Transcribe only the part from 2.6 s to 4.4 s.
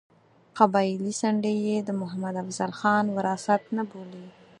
خان وراثت نه بولي.